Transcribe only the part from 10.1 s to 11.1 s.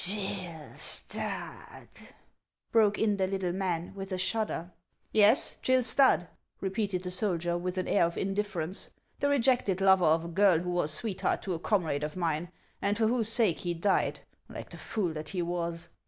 a girl who was